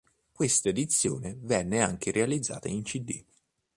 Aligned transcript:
Questa 0.31 0.67
edizione 0.67 1.37
venne 1.41 1.79
anche 1.79 2.09
realizzata 2.09 2.67
in 2.67 2.81
cd. 2.81 3.23